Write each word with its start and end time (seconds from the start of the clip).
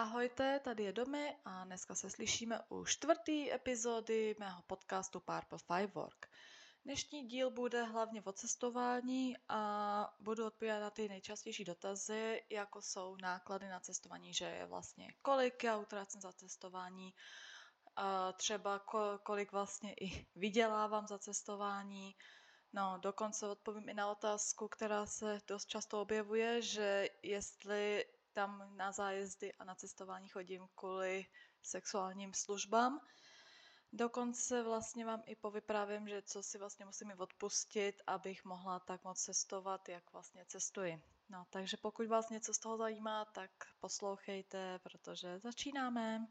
Ahojte, 0.00 0.60
tady 0.60 0.82
je 0.84 0.92
Domy 0.92 1.36
a 1.44 1.64
dneska 1.64 1.94
se 1.94 2.10
slyšíme 2.10 2.60
u 2.68 2.84
čtvrtý 2.84 3.52
epizody 3.52 4.36
mého 4.38 4.62
podcastu 4.62 5.20
Purple 5.20 5.58
Firework. 5.58 6.26
Dnešní 6.84 7.28
díl 7.28 7.50
bude 7.50 7.82
hlavně 7.82 8.22
o 8.22 8.32
cestování 8.32 9.36
a 9.48 10.14
budu 10.20 10.46
odpovídat 10.46 10.80
na 10.80 10.90
ty 10.90 11.08
nejčastější 11.08 11.64
dotazy, 11.64 12.42
jako 12.50 12.82
jsou 12.82 13.16
náklady 13.16 13.68
na 13.68 13.80
cestování, 13.80 14.34
že 14.34 14.44
je 14.44 14.66
vlastně 14.66 15.08
kolik 15.22 15.64
já 15.64 15.76
utrácím 15.76 16.20
za 16.20 16.32
cestování, 16.32 17.14
a 17.96 18.32
třeba 18.32 18.78
kolik 19.22 19.52
vlastně 19.52 19.94
i 19.94 20.26
vydělávám 20.34 21.06
za 21.06 21.18
cestování, 21.18 22.14
No, 22.72 22.98
dokonce 23.02 23.48
odpovím 23.48 23.88
i 23.88 23.94
na 23.94 24.10
otázku, 24.10 24.68
která 24.68 25.06
se 25.06 25.40
dost 25.46 25.66
často 25.66 26.00
objevuje, 26.00 26.62
že 26.62 27.08
jestli 27.22 28.04
tam 28.32 28.76
na 28.76 28.92
zájezdy 28.92 29.52
a 29.52 29.64
na 29.64 29.74
cestování 29.74 30.28
chodím 30.28 30.68
kvůli 30.74 31.26
sexuálním 31.62 32.34
službám. 32.34 33.00
Dokonce 33.92 34.62
vlastně 34.62 35.04
vám 35.04 35.22
i 35.26 35.36
povyprávím, 35.36 36.08
že 36.08 36.22
co 36.22 36.42
si 36.42 36.58
vlastně 36.58 36.84
musím 36.84 37.12
odpustit, 37.18 38.02
abych 38.06 38.44
mohla 38.44 38.80
tak 38.80 39.04
moc 39.04 39.22
cestovat, 39.22 39.88
jak 39.88 40.12
vlastně 40.12 40.44
cestuji. 40.46 41.02
No, 41.28 41.44
takže 41.50 41.76
pokud 41.76 42.06
vás 42.06 42.30
něco 42.30 42.54
z 42.54 42.58
toho 42.58 42.76
zajímá, 42.76 43.24
tak 43.24 43.50
poslouchejte, 43.80 44.78
protože 44.78 45.38
začínáme. 45.38 46.26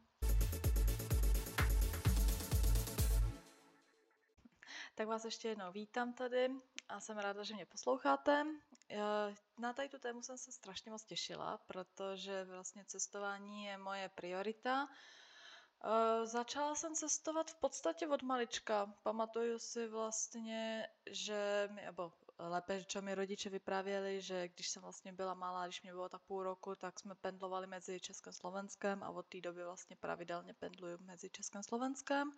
Tak 4.96 5.08
vás 5.08 5.26
ještě 5.26 5.48
jednou 5.48 5.72
vítám 5.72 6.14
tady 6.14 6.50
a 6.90 7.00
jsem 7.00 7.18
ráda, 7.18 7.44
že 7.44 7.54
mě 7.54 7.66
posloucháte. 7.66 8.46
Na 9.58 9.74
tady 9.74 9.90
tu 9.90 10.00
tému 10.00 10.22
jsem 10.22 10.38
se 10.38 10.52
strašně 10.52 10.92
moc 10.92 11.04
těšila, 11.06 11.58
protože 11.58 12.46
vlastně 12.46 12.86
cestování 12.86 13.66
je 13.66 13.78
moje 13.78 14.10
priorita. 14.10 14.88
Začala 16.24 16.76
jsem 16.76 16.96
cestovat 16.96 17.52
v 17.52 17.56
podstatě 17.56 18.08
od 18.08 18.24
malička. 18.24 18.94
Pamatuju 19.04 19.60
si 19.60 19.88
vlastně, 19.88 20.88
že 21.12 21.70
mi, 21.72 21.82
nebo 21.82 22.14
lépe, 22.40 22.84
čo 22.84 23.02
mi 23.02 23.16
rodiče 23.16 23.50
vyprávěli, 23.50 24.22
že 24.22 24.48
když 24.48 24.70
jsem 24.70 24.82
vlastně 24.82 25.14
byla 25.14 25.34
malá, 25.34 25.66
když 25.66 25.82
mě 25.82 25.92
bylo 25.92 26.10
tak 26.10 26.22
půl 26.22 26.44
roku, 26.44 26.76
tak 26.76 27.00
jsme 27.00 27.16
pendlovali 27.16 27.68
mezi 27.68 28.00
Českem 28.00 28.32
a 28.32 28.34
Slovenskem 28.34 29.04
a 29.04 29.10
od 29.10 29.26
té 29.26 29.42
doby 29.42 29.64
vlastně 29.64 29.96
pravidelně 29.96 30.54
pendluju 30.54 30.98
mezi 31.02 31.30
Českem 31.30 31.60
a 31.60 31.64
Slovenskem. 31.64 32.32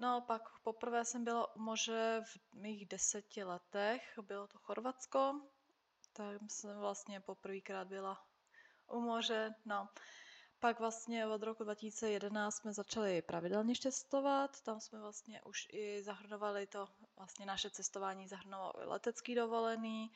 No 0.00 0.20
pak 0.20 0.42
poprvé 0.62 1.04
jsem 1.04 1.24
byla 1.24 1.56
u 1.56 1.60
moře 1.60 2.22
v 2.24 2.54
mých 2.54 2.86
deseti 2.86 3.44
letech, 3.44 4.18
bylo 4.22 4.46
to 4.46 4.58
Chorvatsko, 4.58 5.40
tam 6.12 6.48
jsem 6.48 6.78
vlastně 6.78 7.20
poprvýkrát 7.20 7.88
byla 7.88 8.26
u 8.86 9.00
moře, 9.00 9.54
no. 9.64 9.88
Pak 10.60 10.80
vlastně 10.80 11.26
od 11.26 11.42
roku 11.42 11.64
2011 11.64 12.56
jsme 12.56 12.72
začali 12.72 13.22
pravidelně 13.22 13.74
cestovat, 13.76 14.60
tam 14.60 14.80
jsme 14.80 15.00
vlastně 15.00 15.42
už 15.42 15.66
i 15.70 16.02
zahrnovali 16.02 16.66
to, 16.66 16.88
vlastně 17.16 17.46
naše 17.46 17.70
cestování 17.70 18.28
zahrnovalo 18.28 18.72
letecký 18.76 19.34
dovolený, 19.34 20.12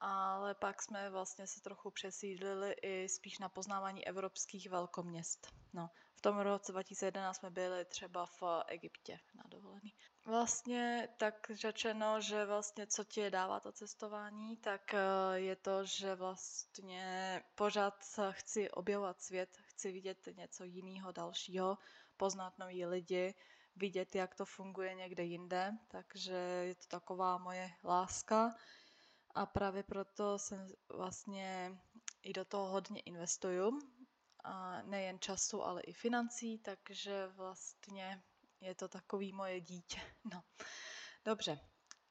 ale 0.00 0.54
pak 0.54 0.82
jsme 0.82 1.10
vlastně 1.10 1.46
se 1.46 1.60
trochu 1.60 1.90
přesídlili 1.90 2.72
i 2.82 3.08
spíš 3.08 3.38
na 3.38 3.48
poznávání 3.48 4.06
evropských 4.06 4.70
velkoměst. 4.70 5.52
No, 5.72 5.90
v 6.18 6.20
tom 6.20 6.38
roce 6.38 6.72
2011 6.72 7.36
jsme 7.36 7.50
byli 7.50 7.84
třeba 7.84 8.26
v 8.26 8.42
Egyptě 8.66 9.20
na 9.34 9.44
dovolený. 9.48 9.94
Vlastně 10.24 11.08
tak 11.16 11.50
řečeno, 11.54 12.20
že 12.20 12.44
vlastně 12.44 12.86
co 12.86 13.04
ti 13.04 13.30
dává 13.30 13.60
to 13.60 13.72
cestování, 13.72 14.56
tak 14.56 14.94
eh, 14.94 14.98
je 15.34 15.56
to, 15.56 15.84
že 15.84 16.14
vlastně 16.14 17.42
pořád 17.54 18.04
chci 18.30 18.70
objevovat 18.70 19.20
svět, 19.22 19.56
chci 19.62 19.92
vidět 19.92 20.28
něco 20.36 20.64
jiného, 20.64 21.12
dalšího, 21.12 21.78
poznat 22.16 22.58
nový 22.58 22.86
lidi, 22.86 23.34
vidět, 23.76 24.14
jak 24.14 24.34
to 24.34 24.44
funguje 24.44 24.94
někde 24.94 25.24
jinde, 25.24 25.72
takže 25.88 26.32
je 26.64 26.74
to 26.74 26.86
taková 26.88 27.38
moje 27.38 27.70
láska 27.84 28.54
a 29.34 29.46
právě 29.46 29.82
proto 29.82 30.38
jsem 30.38 30.68
vlastně 30.88 31.78
i 32.22 32.32
do 32.32 32.44
toho 32.44 32.66
hodně 32.68 33.00
investuju. 33.00 33.78
Nejen 34.82 35.18
času, 35.20 35.62
ale 35.62 35.82
i 35.82 35.92
financí, 35.92 36.58
takže 36.58 37.26
vlastně 37.26 38.22
je 38.60 38.74
to 38.74 38.88
takový 38.88 39.32
moje 39.32 39.60
dítě. 39.60 40.00
No, 40.32 40.42
dobře. 41.24 41.60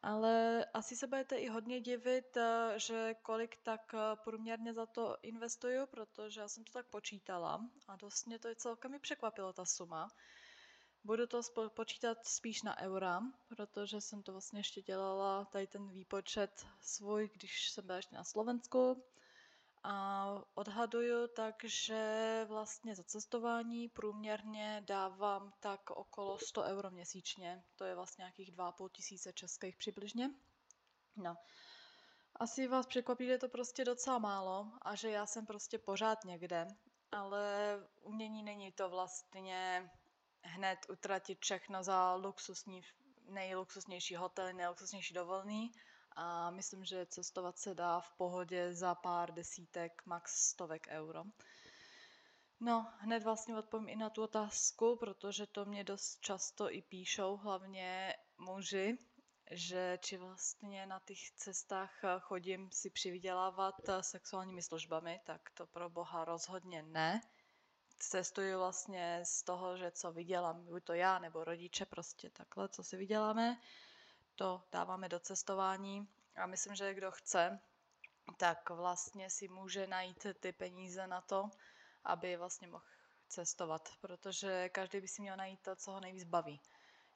Ale 0.01 0.65
asi 0.73 0.95
se 0.95 1.07
budete 1.07 1.37
i 1.37 1.47
hodně 1.47 1.81
divit, 1.81 2.37
eh, 2.37 2.73
že 2.77 3.13
kolik 3.21 3.57
tak 3.63 3.93
eh, 3.93 4.15
průměrně 4.23 4.73
za 4.73 4.85
to 4.85 5.17
investuju, 5.21 5.85
protože 5.85 6.41
já 6.41 6.47
jsem 6.47 6.63
to 6.63 6.71
tak 6.71 6.87
počítala 6.87 7.69
a 7.87 7.95
dost 7.95 8.25
mě 8.27 8.39
to 8.39 8.55
celkem 8.55 8.91
mi 8.91 8.99
překvapilo 8.99 9.53
ta 9.53 9.65
suma. 9.65 10.07
Budu 11.03 11.27
to 11.27 11.41
počítat 11.75 12.25
spíš 12.25 12.63
na 12.63 12.77
eura, 12.79 13.21
protože 13.47 14.01
jsem 14.01 14.23
to 14.23 14.31
vlastně 14.31 14.59
ještě 14.59 14.81
dělala, 14.81 15.45
tady 15.45 15.67
ten 15.67 15.89
výpočet 15.89 16.65
svůj, 16.81 17.29
když 17.33 17.69
jsem 17.71 17.85
byla 17.85 17.97
ještě 17.97 18.15
na 18.15 18.23
Slovensku. 18.23 19.03
A 19.89 20.27
odhaduju 20.55 21.27
tak, 21.27 21.55
že 21.63 22.45
vlastně 22.47 22.95
za 22.95 23.03
cestování 23.03 23.89
průměrně 23.89 24.83
dávám 24.85 25.53
tak 25.59 25.89
okolo 25.89 26.37
100 26.37 26.63
euro 26.63 26.91
měsíčně. 26.91 27.63
To 27.75 27.83
je 27.85 27.95
vlastně 27.95 28.21
nějakých 28.21 28.51
2,5 28.51 28.89
tisíce 28.89 29.33
českých 29.33 29.77
přibližně. 29.77 30.29
No. 31.15 31.35
Asi 32.35 32.67
vás 32.67 32.85
překvapí, 32.85 33.25
že 33.25 33.31
je 33.31 33.37
to 33.37 33.49
prostě 33.49 33.85
docela 33.85 34.19
málo 34.19 34.71
a 34.81 34.95
že 34.95 35.09
já 35.09 35.25
jsem 35.25 35.45
prostě 35.45 35.77
pořád 35.77 36.23
někde, 36.23 36.67
ale 37.11 37.77
umění 38.01 38.43
není 38.43 38.71
to 38.71 38.89
vlastně 38.89 39.89
hned 40.43 40.79
utratit 40.89 41.39
všechno 41.41 41.83
za 41.83 42.15
luxusní, 42.15 42.81
nejluxusnější 43.29 44.15
hotel, 44.15 44.53
nejluxusnější 44.53 45.13
dovolný 45.13 45.71
a 46.19 46.49
myslím, 46.49 46.85
že 46.85 47.05
cestovat 47.05 47.57
se 47.57 47.73
dá 47.73 47.99
v 47.99 48.13
pohodě 48.17 48.73
za 48.73 48.95
pár 48.95 49.33
desítek, 49.33 50.01
max 50.05 50.49
stovek 50.49 50.87
euro. 50.89 51.23
No, 52.59 52.93
hned 52.99 53.23
vlastně 53.23 53.57
odpovím 53.57 53.89
i 53.89 53.95
na 53.95 54.09
tu 54.09 54.23
otázku, 54.23 54.97
protože 54.99 55.47
to 55.47 55.65
mě 55.65 55.83
dost 55.83 56.19
často 56.21 56.71
i 56.71 56.81
píšou, 56.81 57.37
hlavně 57.37 58.13
muži, 58.37 58.97
že 59.51 59.97
či 60.01 60.17
vlastně 60.17 60.85
na 60.85 60.99
těch 61.05 61.31
cestách 61.31 62.01
chodím 62.19 62.69
si 62.71 62.89
přivydělávat 62.89 63.75
sexuálními 64.01 64.61
službami, 64.61 65.21
tak 65.25 65.41
to 65.53 65.67
pro 65.67 65.89
boha 65.89 66.25
rozhodně 66.25 66.83
ne 66.83 67.21
cestuju 67.99 68.57
vlastně 68.57 69.21
z 69.23 69.43
toho, 69.43 69.77
že 69.77 69.91
co 69.91 70.11
vydělám, 70.11 70.65
buď 70.65 70.83
to 70.83 70.93
já 70.93 71.19
nebo 71.19 71.43
rodiče, 71.43 71.85
prostě 71.85 72.29
takhle, 72.29 72.69
co 72.69 72.83
si 72.83 72.97
vyděláme, 72.97 73.57
to 74.37 74.61
dáváme 74.71 75.09
do 75.09 75.19
cestování 75.19 76.07
a 76.35 76.45
myslím, 76.45 76.75
že 76.75 76.93
kdo 76.93 77.11
chce, 77.11 77.59
tak 78.37 78.69
vlastně 78.69 79.29
si 79.29 79.47
může 79.47 79.87
najít 79.87 80.27
ty 80.39 80.51
peníze 80.51 81.07
na 81.07 81.21
to, 81.21 81.49
aby 82.03 82.37
vlastně 82.37 82.67
mohl 82.67 82.83
cestovat, 83.27 83.89
protože 84.01 84.69
každý 84.69 85.01
by 85.01 85.07
si 85.07 85.21
měl 85.21 85.37
najít 85.37 85.61
to, 85.61 85.75
co 85.75 85.91
ho 85.91 85.99
nejvíc 85.99 86.23
baví. 86.23 86.61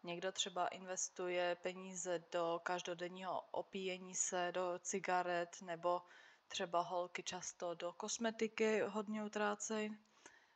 Někdo 0.04 0.32
třeba 0.32 0.68
investuje 0.68 1.56
peníze 1.56 2.24
do 2.32 2.60
každodenního 2.64 3.42
opíjení 3.42 4.16
se, 4.16 4.52
do 4.52 4.80
cigaret, 4.80 5.62
nebo 5.62 6.02
třeba 6.48 6.82
holky 6.82 7.24
často 7.24 7.76
do 7.76 7.94
kosmetiky 7.94 8.82
hodně 8.82 9.24
utrácejí 9.24 9.98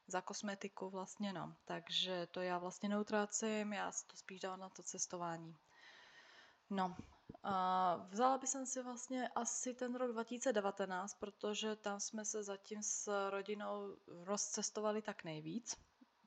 za 0.08 0.22
kosmetiku 0.22 0.90
vlastně, 0.90 1.34
no. 1.34 1.56
Takže 1.66 2.28
to 2.28 2.42
já 2.42 2.58
vlastně 2.58 2.90
neutrácím, 2.90 3.74
já 3.74 3.92
to 4.08 4.18
spíš 4.18 4.40
dám 4.40 4.60
na 4.60 4.70
to 4.70 4.84
cestování. 4.84 5.58
No, 6.70 6.96
a 7.44 7.96
vzala 8.10 8.38
bych 8.38 8.50
si 8.64 8.82
vlastně 8.82 9.30
asi 9.36 9.74
ten 9.74 9.96
rok 9.96 10.12
2019, 10.12 11.14
protože 11.14 11.76
tam 11.76 12.00
jsme 12.00 12.26
se 12.26 12.44
zatím 12.44 12.84
s 12.84 13.30
rodinou 13.30 13.98
rozcestovali 14.08 15.02
tak 15.02 15.24
nejvíc. 15.24 15.76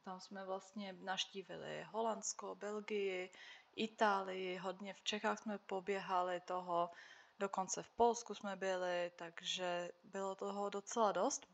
Tam 0.04 0.20
jsme 0.20 0.44
vlastně 0.44 0.92
naštívili 0.92 1.86
Holandsko, 1.90 2.54
Belgii, 2.54 3.30
Itálii, 3.76 4.56
hodně 4.56 4.94
v 4.94 5.02
Čechách 5.02 5.38
jsme 5.38 5.58
poběhali 5.58 6.40
toho, 6.40 6.90
dokonce 7.38 7.82
v 7.82 7.90
Polsku 7.90 8.34
jsme 8.34 8.56
byli, 8.56 9.12
takže 9.16 9.90
bylo 10.04 10.34
toho 10.34 10.70
docela 10.70 11.12
dost. 11.12 11.46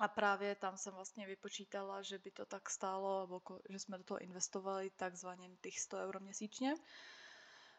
A 0.00 0.08
právě 0.08 0.54
tam 0.54 0.76
jsem 0.76 0.94
vlastně 0.94 1.26
vypočítala, 1.26 2.02
že 2.02 2.18
by 2.18 2.30
to 2.30 2.46
tak 2.46 2.70
stálo, 2.70 3.40
že 3.68 3.78
jsme 3.78 3.98
do 3.98 4.04
toho 4.04 4.18
investovali 4.18 4.90
takzvaně 4.90 5.50
těch 5.60 5.80
100 5.80 5.96
euro 5.96 6.20
měsíčně. 6.20 6.74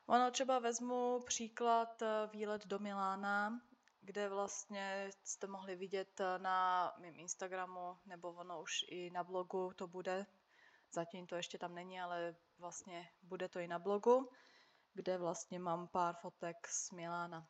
Ono 0.06 0.32
třeba 0.32 0.60
vezmu 0.60 1.20
příklad 1.26 2.02
eh, 2.02 2.08
výlet 2.32 2.68
do 2.68 2.80
Milána, 2.80 3.62
kde 4.02 4.30
vlastně 4.30 5.10
jste 5.24 5.48
mohli 5.48 5.76
vidět 5.76 6.20
eh, 6.20 6.40
na 6.40 6.92
mém 6.98 7.14
Instagramu, 7.20 7.98
nebo 8.06 8.32
ono 8.34 8.62
už 8.62 8.86
i 8.88 9.10
na 9.10 9.24
blogu 9.24 9.72
to 9.76 9.88
bude. 9.88 10.26
Zatím 10.92 11.28
to 11.28 11.36
ještě 11.36 11.58
tam 11.58 11.76
není, 11.76 12.02
ale 12.02 12.36
vlastně 12.58 13.10
bude 13.22 13.50
to 13.50 13.60
i 13.60 13.68
na 13.68 13.80
blogu, 13.80 14.30
kde 14.94 15.18
vlastně 15.18 15.60
mám 15.60 15.88
pár 15.88 16.16
fotek 16.16 16.68
z 16.68 16.92
Milána. 16.92 17.48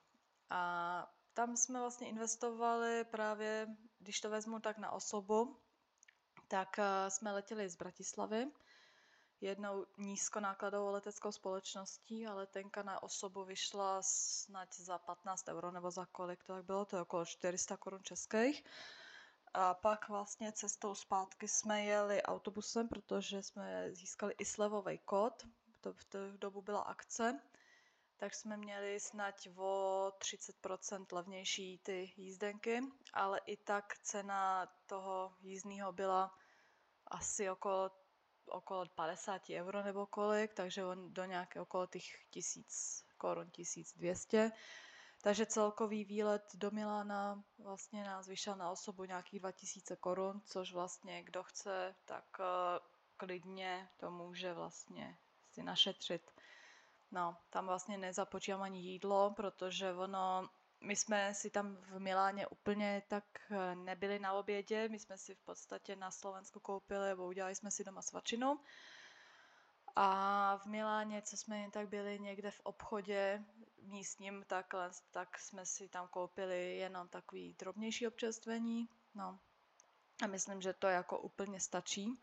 A 0.50 1.14
tam 1.34 1.58
jsme 1.58 1.80
vlastně 1.80 2.08
investovali 2.08 3.04
právě, 3.04 3.68
když 4.00 4.22
to 4.22 4.30
vezmu 4.30 4.60
tak 4.60 4.78
na 4.78 4.92
osobu, 4.92 5.60
tak 6.48 6.80
eh, 6.80 7.10
jsme 7.10 7.32
letěli 7.32 7.70
z 7.70 7.76
Bratislavy 7.76 8.52
jednou 9.44 9.86
nízkonákladovou 9.98 10.92
leteckou 10.92 11.32
společností 11.32 12.28
a 12.28 12.34
letenka 12.34 12.84
na 12.84 13.04
osobu 13.04 13.44
vyšla 13.44 14.02
snad 14.02 14.76
za 14.76 14.98
15 14.98 15.48
euro 15.48 15.72
nebo 15.72 15.92
za 15.92 16.06
kolik 16.06 16.44
to 16.44 16.54
tak 16.54 16.66
bylo, 16.66 16.86
to 16.86 16.96
je 16.96 17.02
okolo 17.02 17.26
400 17.26 17.78
korun 17.78 18.04
českých. 18.04 18.64
A 19.54 19.74
pak 19.74 20.10
vlastně 20.10 20.52
cestou 20.52 20.96
zpátky 20.96 21.48
jsme 21.48 21.84
jeli 21.84 22.24
autobusem, 22.24 22.88
protože 22.88 23.44
jsme 23.44 23.94
získali 23.94 24.34
i 24.38 24.46
slevový 24.46 24.98
kód. 24.98 25.34
To 25.82 25.94
v 25.94 26.04
té 26.04 26.32
dobu 26.38 26.62
byla 26.62 26.82
akce. 26.82 27.40
Tak 28.18 28.36
jsme 28.36 28.58
měli 28.58 29.00
snad 29.00 29.36
o 29.56 30.12
30% 30.20 31.06
levnější 31.12 31.78
ty 31.84 32.14
jízdenky, 32.18 32.82
ale 33.14 33.40
i 33.46 33.58
tak 33.58 33.98
cena 33.98 34.68
toho 34.86 35.34
jízdního 35.42 35.92
byla 35.92 36.38
asi 37.08 37.50
okolo, 37.50 38.03
okolo 38.54 38.86
50 38.96 39.42
euro 39.50 39.84
nebo 39.84 40.06
kolik, 40.06 40.54
takže 40.54 40.86
on 40.86 41.14
do 41.14 41.26
nějaké 41.26 41.62
okolo 41.62 41.88
těch 41.88 42.04
1000 42.30 43.04
korun, 43.18 43.50
1200. 43.50 44.52
Takže 45.22 45.46
celkový 45.46 46.06
výlet 46.06 46.44
do 46.54 46.72
Milána 46.72 47.44
vlastně 47.58 48.04
nás 48.04 48.28
vyšel 48.28 48.56
na 48.56 48.72
osobu 48.72 49.04
nějakých 49.06 49.40
2000 49.40 49.96
korun, 49.96 50.42
což 50.46 50.74
vlastně 50.74 51.24
kdo 51.24 51.44
chce, 51.44 51.96
tak 52.06 52.26
uh, 52.40 52.46
klidně 53.18 53.90
to 53.98 54.12
může 54.12 54.54
vlastně 54.54 55.18
si 55.52 55.64
našetřit. 55.64 56.32
No, 57.12 57.38
tam 57.50 57.68
vlastně 57.68 57.98
nezapočítám 57.98 58.62
ani 58.62 58.80
jídlo, 58.80 59.34
protože 59.36 59.94
ono, 59.94 60.50
my 60.84 60.96
jsme 60.96 61.34
si 61.34 61.50
tam 61.50 61.76
v 61.76 62.00
Miláně 62.00 62.48
úplně 62.48 63.04
tak 63.08 63.24
eh, 63.52 63.76
nebyli 63.76 64.20
na 64.20 64.34
obědě, 64.34 64.90
my 64.90 65.00
jsme 65.00 65.18
si 65.18 65.36
v 65.36 65.40
podstatě 65.40 65.96
na 65.96 66.12
Slovensku 66.12 66.60
koupili, 66.60 67.08
nebo 67.08 67.28
udělali 67.28 67.56
jsme 67.56 67.72
si 67.72 67.84
doma 67.84 68.02
svačinu. 68.02 68.60
A 69.96 70.58
v 70.58 70.66
Miláně, 70.66 71.22
co 71.22 71.38
jsme 71.38 71.60
jen 71.60 71.72
tak 71.72 71.90
byli 71.90 72.20
někde 72.20 72.52
v 72.52 72.60
obchodě 72.60 73.44
místním, 73.82 74.44
takhle, 74.48 74.92
tak 75.12 75.40
jsme 75.40 75.66
si 75.66 75.90
tam 75.90 76.08
koupili 76.08 76.78
jenom 76.78 77.08
takový 77.08 77.54
drobnější 77.60 78.08
občerstvení. 78.08 78.90
No. 79.16 79.40
A 80.24 80.28
myslím, 80.28 80.62
že 80.62 80.74
to 80.74 80.88
jako 80.88 81.20
úplně 81.20 81.60
stačí. 81.60 82.22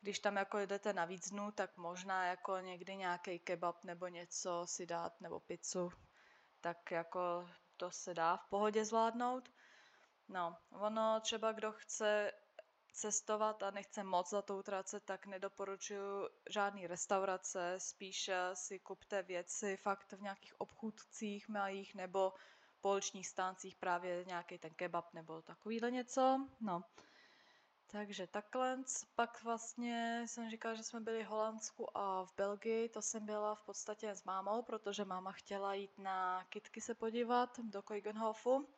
Když 0.00 0.18
tam 0.18 0.36
jako 0.36 0.58
jdete 0.58 0.92
na 0.92 1.04
víc 1.04 1.30
dnů, 1.30 1.52
tak 1.52 1.76
možná 1.76 2.24
jako 2.24 2.58
někdy 2.58 2.96
nějaký 2.96 3.38
kebab 3.38 3.84
nebo 3.84 4.08
něco 4.08 4.66
si 4.66 4.86
dát, 4.86 5.20
nebo 5.20 5.40
pizzu, 5.40 5.92
tak 6.60 6.90
jako 6.90 7.48
to 7.80 7.90
se 7.90 8.14
dá 8.14 8.36
v 8.36 8.46
pohodě 8.48 8.84
zvládnout. 8.84 9.48
No, 10.28 10.56
ono 10.70 11.20
třeba 11.20 11.52
kdo 11.52 11.72
chce 11.72 12.32
cestovat 12.92 13.62
a 13.62 13.70
nechce 13.70 14.04
moc 14.04 14.30
za 14.30 14.42
to 14.42 14.56
utracet, 14.58 15.04
tak 15.04 15.26
nedoporučuji 15.26 16.28
žádný 16.50 16.86
restaurace, 16.86 17.74
spíš 17.78 18.30
si 18.54 18.78
kupte 18.78 19.22
věci 19.22 19.76
fakt 19.76 20.12
v 20.12 20.20
nějakých 20.22 20.60
obchůdcích 20.60 21.48
malých 21.48 21.94
nebo 21.94 22.32
polčních 22.80 23.28
stáncích 23.28 23.76
právě 23.76 24.24
nějaký 24.24 24.58
ten 24.58 24.74
kebab 24.74 25.14
nebo 25.14 25.42
takovýhle 25.42 25.90
něco. 25.90 26.46
No. 26.60 26.82
Takže 27.92 28.26
takhle. 28.26 28.78
Pak 29.14 29.42
vlastně 29.42 30.24
jsem 30.26 30.50
říkala, 30.50 30.74
že 30.74 30.82
jsme 30.82 31.00
byli 31.00 31.24
v 31.24 31.26
Holandsku 31.26 31.96
a 31.98 32.24
v 32.24 32.34
Belgii. 32.36 32.88
To 32.88 33.02
jsem 33.02 33.26
byla 33.26 33.54
v 33.54 33.62
podstatě 33.62 34.14
s 34.14 34.24
mámou, 34.24 34.62
protože 34.62 35.04
máma 35.04 35.32
chtěla 35.32 35.74
jít 35.74 35.98
na 35.98 36.44
kitky 36.44 36.80
se 36.80 36.94
podívat 36.94 37.58
do 37.58 37.82
Koigenhofu. 37.82 38.68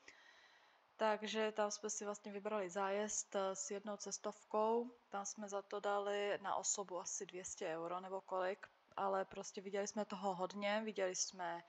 Takže 0.96 1.52
tam 1.52 1.70
jsme 1.70 1.90
si 1.90 2.04
vlastně 2.04 2.32
vybrali 2.32 2.70
zájezd 2.70 3.34
eh, 3.34 3.56
s 3.56 3.70
jednou 3.70 3.96
cestovkou. 3.96 4.90
Tam 5.08 5.26
jsme 5.26 5.48
za 5.48 5.62
to 5.62 5.80
dali 5.80 6.38
na 6.42 6.54
osobu 6.54 7.00
asi 7.00 7.26
200 7.26 7.76
euro 7.76 8.00
nebo 8.00 8.20
kolik, 8.20 8.66
ale 8.96 9.24
prostě 9.24 9.60
viděli 9.60 9.86
jsme 9.86 10.04
toho 10.04 10.34
hodně, 10.34 10.82
viděli 10.84 11.16
jsme 11.16 11.62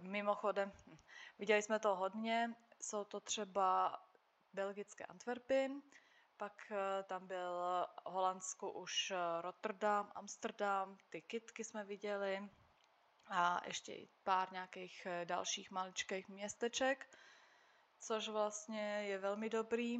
mimochodem, 0.00 0.72
hm, 0.86 0.96
viděli 1.38 1.62
jsme 1.62 1.78
toho 1.78 1.96
hodně, 1.96 2.54
jsou 2.80 3.04
to 3.04 3.20
třeba 3.20 3.98
belgické 4.52 5.04
Antwerpy, 5.04 5.70
pak 6.42 6.72
eh, 6.72 7.02
tam 7.02 7.26
byl 7.26 7.86
Holandsku 8.06 8.70
už 8.70 9.10
eh, 9.10 9.16
Rotterdam, 9.42 10.12
Amsterdam, 10.14 10.98
ty 11.10 11.22
kitky 11.22 11.64
jsme 11.64 11.84
viděli 11.84 12.50
a 13.26 13.60
ještě 13.66 13.96
pár 14.22 14.52
nějakých 14.52 15.06
dalších 15.24 15.70
maličkých 15.70 16.28
městeček 16.28 17.06
což 18.02 18.28
vlastně 18.28 19.04
je 19.06 19.18
velmi 19.18 19.50
dobrý, 19.50 19.98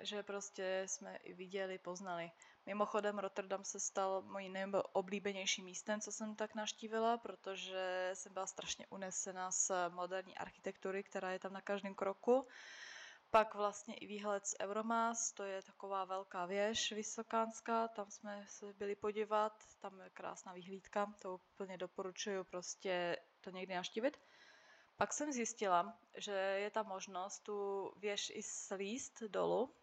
že 0.00 0.22
prostě 0.22 0.82
jsme 0.86 1.16
i 1.16 1.34
viděli, 1.34 1.78
poznali. 1.78 2.30
Mimochodem 2.66 3.18
Rotterdam 3.18 3.64
se 3.64 3.80
stal 3.80 4.22
mojí 4.22 4.48
nejoblíbenějším 4.48 5.64
místem, 5.64 6.00
co 6.00 6.12
jsem 6.12 6.36
tak 6.36 6.54
naštívila, 6.54 7.18
protože 7.18 8.10
jsem 8.14 8.32
byla 8.32 8.46
strašně 8.46 8.86
unesena 8.90 9.50
z 9.50 9.70
moderní 9.88 10.38
architektury, 10.38 11.02
která 11.02 11.30
je 11.30 11.38
tam 11.38 11.52
na 11.52 11.60
každém 11.60 11.94
kroku. 11.94 12.48
Pak 13.36 13.54
vlastně 13.54 13.94
i 13.94 14.06
výhled 14.06 14.46
z 14.46 14.54
Euromas, 14.60 15.32
to 15.32 15.42
je 15.44 15.62
taková 15.62 16.04
velká 16.04 16.46
věž 16.46 16.92
vysokánská, 16.92 17.88
tam 17.88 18.10
jsme 18.10 18.44
se 18.48 18.72
byli 18.72 18.94
podívat, 18.96 19.52
tam 19.80 20.00
je 20.00 20.10
krásná 20.10 20.52
vyhlídka, 20.52 21.14
to 21.22 21.34
úplně 21.34 21.78
doporučuju 21.78 22.44
prostě 22.44 23.16
to 23.40 23.50
někdy 23.50 23.74
naštívit. 23.74 24.20
Pak 24.96 25.12
jsem 25.12 25.32
zjistila, 25.32 25.98
že 26.16 26.32
je 26.32 26.70
ta 26.70 26.82
možnost 26.82 27.38
tu 27.42 27.92
věž 27.96 28.32
i 28.34 28.42
slíst 28.42 29.22
dolů 29.22 29.74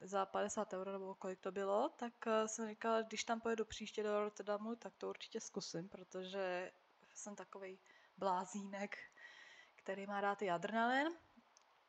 za 0.00 0.26
50 0.26 0.72
euro 0.72 0.92
nebo 0.92 1.14
kolik 1.14 1.40
to 1.40 1.52
bylo, 1.52 1.88
tak 1.88 2.12
eh, 2.26 2.48
jsem 2.48 2.68
říkala, 2.68 3.02
když 3.02 3.24
tam 3.24 3.40
pojedu 3.40 3.64
příště 3.64 4.02
do 4.02 4.20
Rotterdamu, 4.20 4.76
tak 4.76 4.96
to 4.96 5.08
určitě 5.08 5.40
zkusím, 5.40 5.88
protože 5.88 6.72
jsem 7.14 7.36
takový 7.36 7.78
blázínek, 8.16 8.98
který 9.76 10.06
má 10.06 10.20
rád 10.20 10.42
i 10.42 10.50
adrenalin. 10.50 11.08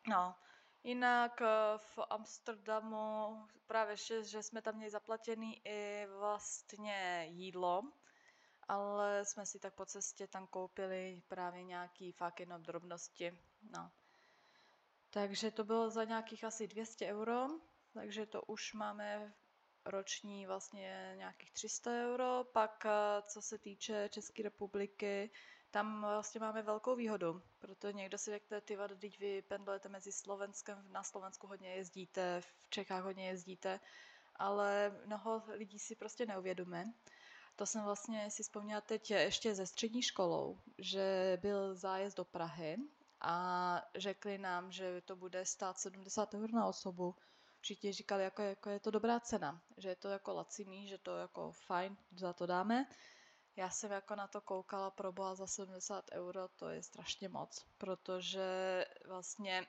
No, 0.09 0.35
jinak 0.83 1.41
eh, 1.41 1.47
v 1.77 1.99
Amsterdamu 2.09 3.47
právě 3.67 3.93
ještě, 3.93 4.23
že 4.23 4.43
jsme 4.43 4.61
tam 4.61 4.75
měli 4.75 4.91
zaplatěný 4.91 5.61
i 5.65 6.07
vlastně 6.17 7.25
jídlo, 7.29 7.81
ale 8.67 9.25
jsme 9.25 9.45
si 9.45 9.59
tak 9.59 9.73
po 9.73 9.85
cestě 9.85 10.27
tam 10.27 10.47
koupili 10.47 11.21
právě 11.27 11.63
nějaký 11.63 12.11
fakt 12.11 12.39
jenom 12.39 12.63
drobnosti. 12.63 13.39
No. 13.61 13.91
Takže 15.09 15.51
to 15.51 15.63
bylo 15.63 15.89
za 15.89 16.03
nějakých 16.03 16.43
asi 16.43 16.67
200 16.67 17.05
euro, 17.07 17.47
takže 17.93 18.25
to 18.25 18.41
už 18.41 18.73
máme 18.73 19.33
roční 19.85 20.45
vlastně 20.47 21.13
nějakých 21.17 21.51
300 21.51 21.91
euro. 21.91 22.43
Pak 22.53 22.85
eh, 22.85 23.21
co 23.21 23.41
se 23.41 23.57
týče 23.57 24.09
České 24.09 24.43
republiky, 24.43 25.31
tam 25.73 26.01
vlastně 26.01 26.39
máme 26.41 26.61
velkou 26.61 26.95
výhodu, 26.95 27.41
protože 27.59 27.93
někdo 27.93 28.17
si 28.17 28.31
řekne, 28.31 28.61
ty 28.61 28.75
vady, 28.75 28.95
teď 28.95 29.19
vy 29.19 29.41
pendlujete 29.41 29.89
mezi 29.89 30.11
Slovenskem, 30.11 30.85
na 30.91 31.03
Slovensku 31.03 31.47
hodně 31.47 31.75
jezdíte, 31.75 32.41
v 32.41 32.69
Čechách 32.69 33.03
hodně 33.03 33.27
jezdíte, 33.27 33.79
ale 34.35 34.99
mnoho 35.05 35.43
lidí 35.47 35.79
si 35.79 35.95
prostě 35.95 36.25
neuvědomuje, 36.25 36.85
to 37.55 37.65
jsem 37.65 37.83
vlastně 37.83 38.31
si 38.31 38.43
vzpomněla 38.43 38.81
teď 38.81 39.11
ještě 39.11 39.55
ze 39.55 39.65
střední 39.65 40.01
školou, 40.01 40.59
že 40.77 41.37
byl 41.41 41.75
zájezd 41.75 42.17
do 42.17 42.25
Prahy 42.25 42.77
a 43.21 43.85
řekli 43.95 44.37
nám, 44.37 44.71
že 44.71 45.01
to 45.01 45.15
bude 45.15 45.45
stát 45.45 45.79
70 45.79 46.33
eur 46.33 46.53
na 46.53 46.67
osobu. 46.67 47.15
Všichni 47.59 47.93
říkali, 47.93 48.23
jako, 48.23 48.41
jako 48.41 48.69
je 48.69 48.79
to 48.79 48.91
dobrá 48.91 49.19
cena, 49.19 49.61
že 49.77 49.89
je 49.89 49.95
to 49.95 50.07
jako 50.09 50.33
laciný, 50.33 50.87
že 50.87 50.97
to 50.97 51.17
jako 51.17 51.51
fajn, 51.51 51.97
za 52.15 52.33
to 52.33 52.45
dáme. 52.45 52.85
Já 53.55 53.69
jsem 53.69 53.91
jako 53.91 54.15
na 54.15 54.27
to 54.27 54.41
koukala 54.41 54.91
pro 54.91 55.11
boha 55.11 55.35
za 55.35 55.47
70 55.47 56.05
euro, 56.11 56.47
to 56.47 56.69
je 56.69 56.83
strašně 56.83 57.29
moc, 57.29 57.65
protože 57.77 58.85
vlastně 59.07 59.67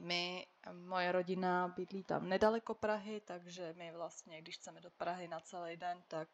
my, 0.00 0.46
moje 0.72 1.12
rodina 1.12 1.68
bydlí 1.68 2.04
tam 2.04 2.28
nedaleko 2.28 2.74
Prahy, 2.74 3.20
takže 3.20 3.74
my 3.76 3.92
vlastně, 3.92 4.42
když 4.42 4.56
chceme 4.56 4.80
do 4.80 4.90
Prahy 4.90 5.28
na 5.28 5.40
celý 5.40 5.76
den, 5.76 6.02
tak 6.08 6.28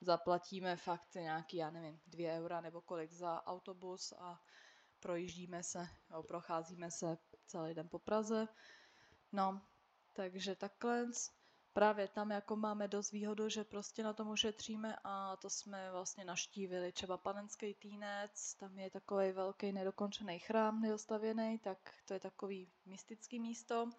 zaplatíme 0.00 0.76
fakt 0.76 1.14
nějaký, 1.14 1.56
já 1.56 1.70
nevím, 1.70 2.00
dvě 2.06 2.32
eura 2.38 2.60
nebo 2.60 2.80
kolik 2.80 3.12
za 3.12 3.46
autobus 3.46 4.12
a 4.18 4.40
projíždíme 5.00 5.62
se, 5.62 5.88
nebo 6.10 6.22
procházíme 6.22 6.90
se 6.90 7.18
celý 7.46 7.74
den 7.74 7.88
po 7.88 7.98
Praze. 7.98 8.48
No, 9.32 9.60
takže 10.12 10.56
takhle. 10.56 11.06
Právě 11.76 12.08
tam 12.08 12.30
jako 12.30 12.56
máme 12.56 12.88
dost 12.88 13.12
výhodu, 13.12 13.48
že 13.48 13.64
prostě 13.64 14.02
na 14.02 14.12
tom 14.12 14.28
ušetříme 14.28 14.96
a 15.04 15.36
to 15.36 15.50
jsme 15.50 15.90
vlastně 15.90 16.24
naštívili. 16.24 16.92
Třeba 16.92 17.16
Panenský 17.16 17.74
týnec, 17.74 18.54
tam 18.54 18.78
je 18.78 18.90
takový 18.90 19.32
velký 19.32 19.72
nedokončený 19.72 20.38
chrám 20.38 20.80
nedostavěný, 20.80 21.58
tak 21.58 21.78
to 22.04 22.14
je 22.14 22.20
takový 22.20 22.68
mystický 22.86 23.40
místo. 23.40 23.90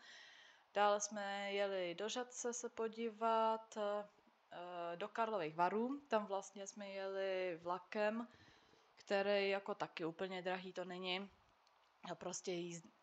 Dále 0.73 1.01
jsme 1.01 1.53
jeli 1.53 1.95
do 1.95 2.09
Žadce 2.09 2.53
se 2.53 2.69
podívat, 2.69 3.77
Eh, 4.51 4.97
do 4.97 5.07
Karlových 5.07 5.55
varů. 5.55 6.01
Tam 6.07 6.25
vlastně 6.25 6.67
jsme 6.67 6.87
jeli 6.89 7.59
vlakem, 7.61 8.27
který 8.95 9.49
jako 9.49 9.75
taky 9.75 10.05
úplně 10.05 10.41
drahý 10.41 10.73
to 10.73 10.85
není. 10.85 11.29
Prostě 12.13 12.51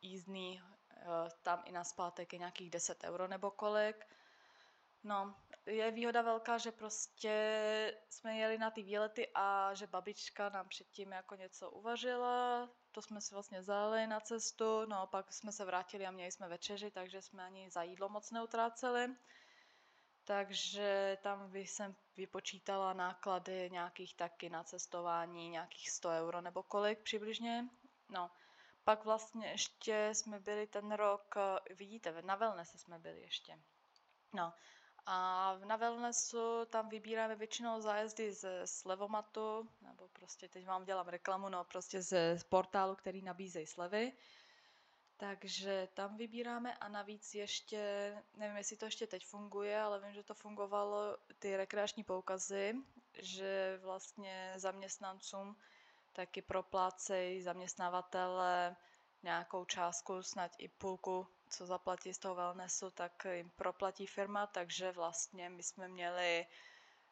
jízdný 0.02 0.62
tam 1.42 1.62
i 1.64 1.72
na 1.72 1.84
zpátek 1.84 2.32
je 2.32 2.38
nějakých 2.38 2.70
10 2.70 3.04
euro 3.04 3.28
nebo 3.28 3.50
kolik. 3.50 4.06
No, 5.04 5.34
je 5.66 5.90
výhoda 5.90 6.22
velká, 6.22 6.58
že 6.58 6.72
prostě 6.72 7.32
jsme 8.08 8.36
jeli 8.36 8.58
na 8.58 8.70
ty 8.70 8.82
výlety 8.82 9.28
a 9.34 9.74
že 9.74 9.86
babička 9.86 10.48
nám 10.48 10.68
předtím 10.68 11.12
jako 11.12 11.34
něco 11.34 11.70
uvařila, 11.70 12.68
to 12.92 13.02
jsme 13.02 13.20
si 13.20 13.34
vlastně 13.34 13.60
vzali 13.60 14.06
na 14.06 14.20
cestu, 14.20 14.86
no 14.86 15.06
pak 15.06 15.32
jsme 15.32 15.52
se 15.52 15.64
vrátili 15.64 16.06
a 16.06 16.10
měli 16.10 16.32
jsme 16.32 16.48
večeři, 16.48 16.90
takže 16.90 17.22
jsme 17.22 17.44
ani 17.44 17.70
za 17.70 17.82
jídlo 17.82 18.08
moc 18.08 18.30
neutráceli. 18.30 19.16
Takže 20.24 21.18
tam 21.22 21.50
bych 21.50 21.70
jsem 21.70 21.96
vypočítala 22.16 22.92
náklady 22.92 23.70
nějakých 23.70 24.14
taky 24.14 24.50
na 24.50 24.64
cestování, 24.64 25.48
nějakých 25.48 25.90
100 25.90 26.08
euro 26.08 26.40
nebo 26.40 26.62
kolik 26.62 27.02
přibližně. 27.02 27.68
No, 28.08 28.30
pak 28.84 29.04
vlastně 29.04 29.48
ještě 29.48 30.10
jsme 30.12 30.40
byli 30.40 30.66
ten 30.66 30.92
rok, 30.92 31.34
vidíte, 31.70 32.22
na 32.22 32.34
wellness 32.34 32.74
jsme 32.74 32.98
byli 32.98 33.20
ještě. 33.20 33.58
No, 34.32 34.52
a 35.06 35.58
na 35.64 35.76
wellnessu 35.76 36.64
tam 36.66 36.88
vybíráme 36.88 37.36
většinou 37.36 37.80
zájezdy 37.80 38.32
z 38.32 38.46
slevomatu, 38.66 39.68
nebo 39.82 40.08
prostě 40.08 40.48
teď 40.48 40.66
vám 40.66 40.84
dělám 40.84 41.08
reklamu, 41.08 41.48
no 41.48 41.64
prostě 41.64 42.02
z 42.02 42.44
portálu, 42.48 42.96
který 42.96 43.22
nabízejí 43.22 43.66
slevy. 43.66 44.12
Takže 45.16 45.88
tam 45.94 46.16
vybíráme 46.16 46.74
a 46.74 46.88
navíc 46.88 47.34
ještě, 47.34 48.14
nevím, 48.36 48.56
jestli 48.56 48.76
to 48.76 48.84
ještě 48.84 49.06
teď 49.06 49.26
funguje, 49.26 49.80
ale 49.80 50.00
vím, 50.00 50.12
že 50.14 50.22
to 50.22 50.34
fungovalo 50.34 51.16
ty 51.38 51.56
rekreační 51.56 52.04
poukazy, 52.04 52.74
že 53.18 53.78
vlastně 53.82 54.52
zaměstnancům 54.56 55.56
taky 56.12 56.42
proplácejí 56.42 57.42
zaměstnavatele 57.42 58.76
nějakou 59.22 59.64
částku, 59.64 60.22
snad 60.22 60.50
i 60.58 60.68
půlku 60.68 61.26
co 61.56 61.66
zaplatí 61.66 62.14
z 62.14 62.18
toho 62.18 62.34
wellnessu, 62.34 62.90
tak 62.90 63.26
jim 63.32 63.50
proplatí 63.50 64.06
firma, 64.06 64.46
takže 64.46 64.92
vlastně 64.92 65.48
my 65.48 65.62
jsme 65.62 65.88
měli 65.88 66.46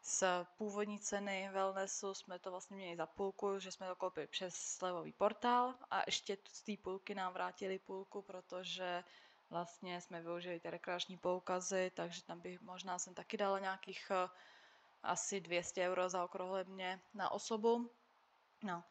z 0.03 0.25
původní 0.57 0.99
ceny 0.99 1.49
wellnessu 1.53 2.15
jsme 2.15 2.39
to 2.39 2.51
vlastně 2.51 2.77
měli 2.77 2.97
za 2.97 3.07
půlku, 3.07 3.59
že 3.59 3.73
jsme 3.73 3.87
to 3.87 3.97
koupili 3.97 4.27
přes 4.27 4.55
slevový 4.55 5.13
portál 5.13 5.75
a 5.91 6.03
ještě 6.07 6.39
z 6.53 6.63
té 6.63 6.73
půlky 6.83 7.15
nám 7.15 7.33
vrátili 7.33 7.79
půlku, 7.79 8.23
protože 8.23 9.05
vlastně 9.51 10.01
jsme 10.01 10.23
využili 10.23 10.61
ty 10.61 10.71
rekreační 10.71 11.19
poukazy, 11.19 11.91
takže 11.95 12.25
tam 12.25 12.41
bych 12.41 12.61
možná 12.61 12.99
jsem 12.99 13.15
taky 13.15 13.37
dala 13.37 13.59
nějakých 13.59 14.11
eh, 14.11 14.29
asi 15.03 15.41
200 15.41 15.89
euro 15.89 16.09
za 16.09 16.25
okrouhledně 16.25 17.01
na 17.15 17.31
osobu. 17.31 17.91
No, 18.63 18.85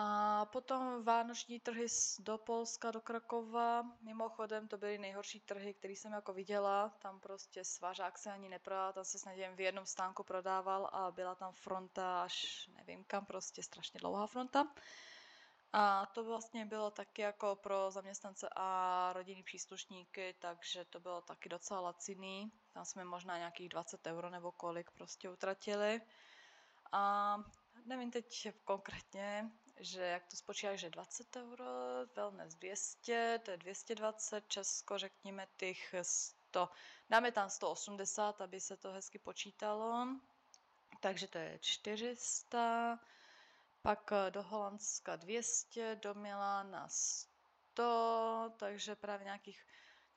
a 0.00 0.44
potom 0.46 1.04
vánoční 1.04 1.60
trhy 1.60 1.86
do 2.18 2.38
Polska, 2.38 2.90
do 2.90 3.00
Krakova. 3.00 3.82
Mimochodem 4.00 4.68
to 4.68 4.78
byly 4.78 4.98
nejhorší 4.98 5.40
trhy, 5.40 5.74
které 5.74 5.92
jsem 5.92 6.12
jako 6.12 6.32
viděla. 6.32 6.88
Tam 6.88 7.20
prostě 7.20 7.64
svařák 7.64 8.18
se 8.18 8.32
ani 8.32 8.48
neprodal, 8.48 8.92
tam 8.92 9.04
se 9.04 9.18
snad 9.18 9.34
v 9.54 9.60
jednom 9.60 9.86
stánku 9.86 10.24
prodával 10.24 10.90
a 10.92 11.10
byla 11.10 11.34
tam 11.34 11.52
fronta 11.52 12.22
až 12.22 12.68
nevím 12.76 13.04
kam, 13.04 13.26
prostě 13.26 13.62
strašně 13.62 14.00
dlouhá 14.00 14.26
fronta. 14.26 14.66
A 15.72 16.06
to 16.06 16.24
vlastně 16.24 16.66
bylo 16.66 16.90
taky 16.90 17.22
jako 17.22 17.56
pro 17.56 17.90
zaměstnance 17.90 18.48
a 18.56 19.10
rodinný 19.12 19.42
příslušníky, 19.42 20.34
takže 20.38 20.84
to 20.84 21.00
bylo 21.00 21.20
taky 21.22 21.48
docela 21.48 21.80
laciný. 21.80 22.52
Tam 22.72 22.84
jsme 22.84 23.04
možná 23.04 23.38
nějakých 23.38 23.68
20 23.68 24.06
euro 24.06 24.30
nebo 24.30 24.52
kolik 24.52 24.90
prostě 24.90 25.30
utratili. 25.30 26.00
A 26.92 27.36
nevím 27.84 28.10
teď 28.10 28.48
konkrétně, 28.64 29.50
že 29.80 30.02
jak 30.02 30.26
to 30.26 30.36
spočítá, 30.36 30.76
že 30.76 30.90
20 30.90 31.36
euro, 31.36 31.64
wellness 32.16 32.54
200, 32.54 33.40
to 33.44 33.50
je 33.50 33.56
220, 33.56 34.48
Česko 34.48 34.98
řekněme 34.98 35.46
těch 35.56 35.94
100, 36.02 36.68
dáme 37.10 37.32
tam 37.32 37.50
180, 37.50 38.40
aby 38.40 38.60
se 38.60 38.76
to 38.76 38.92
hezky 38.92 39.18
počítalo, 39.18 40.06
takže 41.00 41.28
to 41.28 41.38
je 41.38 41.58
400, 41.58 42.98
pak 43.82 44.12
eh, 44.12 44.30
do 44.30 44.42
Holandska 44.42 45.16
200, 45.16 45.96
do 45.96 46.14
Milána 46.14 46.88
100, 46.88 48.52
takže 48.58 48.96
právě 48.96 49.24
nějakých 49.24 49.64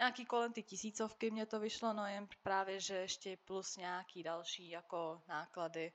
nějaký 0.01 0.25
kolem 0.25 0.53
ty 0.53 0.63
tisícovky 0.63 1.31
mě 1.31 1.45
to 1.45 1.59
vyšlo, 1.59 1.93
no 1.93 2.07
jen 2.07 2.27
právě, 2.43 2.79
že 2.79 2.95
ještě 2.95 3.37
plus 3.37 3.77
nějaký 3.77 4.23
další 4.23 4.69
jako 4.69 5.21
náklady, 5.27 5.93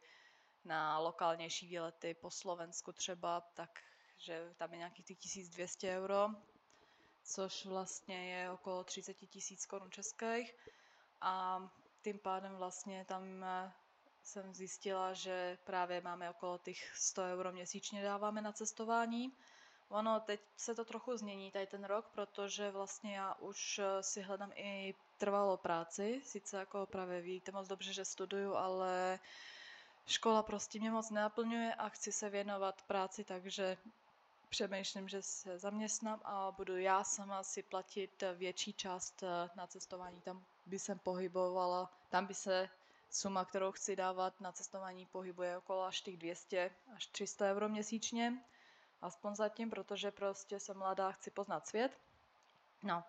na 0.67 0.99
lokálnější 0.99 1.67
výlety 1.67 2.15
po 2.15 2.31
Slovensku 2.31 2.93
třeba, 2.93 3.41
takže 3.55 4.53
tam 4.57 4.73
je 4.73 4.79
nějakých 4.79 5.19
1200 5.19 5.99
euro, 5.99 6.29
což 7.25 7.67
vlastně 7.67 8.35
je 8.35 8.51
okolo 8.51 8.85
30 8.85 9.15
tisíc 9.15 9.67
korun 9.67 9.91
českých. 9.91 10.55
A 11.21 11.63
tím 12.03 12.19
pádem 12.19 12.57
vlastně 12.57 13.05
tam 13.05 13.45
eh, 13.45 13.73
jsem 14.23 14.55
zjistila, 14.55 15.13
že 15.13 15.59
právě 15.65 16.01
máme 16.01 16.31
okolo 16.31 16.59
těch 16.59 16.97
100 16.97 17.23
euro 17.23 17.53
měsíčně 17.53 18.03
dáváme 18.03 18.43
na 18.43 18.53
cestování. 18.53 19.37
Ono 19.89 20.21
teď 20.21 20.41
se 20.57 20.75
to 20.75 20.85
trochu 20.85 21.17
změní 21.17 21.51
tady 21.51 21.67
ten 21.67 21.85
rok, 21.85 22.09
protože 22.09 22.71
vlastně 22.71 23.17
já 23.17 23.35
už 23.35 23.79
eh, 23.79 24.03
si 24.03 24.23
hledám 24.23 24.53
i 24.55 24.95
trvalou 25.19 25.57
práci. 25.57 26.21
Sice 26.25 26.57
jako 26.57 26.87
právě 26.87 27.21
víte 27.21 27.53
moc 27.53 27.69
dobře, 27.69 27.93
že 27.93 28.05
studuju, 28.05 28.55
ale 28.55 29.19
škola 30.07 30.43
prostě 30.43 30.81
mě 30.81 30.91
moc 30.91 31.11
nenaplňuje 31.11 31.75
a 31.75 31.89
chci 31.89 32.13
se 32.13 32.31
věnovat 32.31 32.83
práci, 32.83 33.25
takže 33.25 33.77
přemýšlím, 34.49 35.09
že 35.09 35.23
se 35.23 35.59
zaměstnám 35.59 36.21
a 36.25 36.51
budu 36.51 36.77
já 36.77 37.05
sama 37.05 37.43
si 37.43 37.63
platit 37.63 38.25
větší 38.35 38.73
část 38.73 39.23
eh, 39.23 39.51
na 39.57 39.67
cestování. 39.67 40.21
Tam 40.21 40.45
by 40.67 40.79
jsem 40.79 40.99
pohybovala, 40.99 41.91
tam 42.09 42.27
by 42.27 42.35
se 42.35 42.69
suma, 43.11 43.45
kterou 43.45 43.73
chci 43.73 43.97
dávat 43.97 44.41
na 44.41 44.53
cestování, 44.53 45.07
pohybuje 45.07 45.59
okolo 45.59 45.85
až 45.85 46.01
těch 46.01 46.17
200 46.17 46.71
až 46.97 47.07
300 47.07 47.45
euro 47.45 47.69
měsíčně. 47.69 48.45
Aspoň 49.03 49.35
zatím, 49.35 49.71
protože 49.71 50.11
prostě 50.11 50.61
jsem 50.61 50.79
mladá, 50.79 51.13
chci 51.13 51.31
poznat 51.31 51.67
svět. 51.67 51.99
No. 52.83 53.05